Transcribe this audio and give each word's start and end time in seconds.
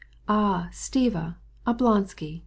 "Aha! 0.27 0.69
Stiva! 0.71 1.35
Oblonsky! 1.67 2.39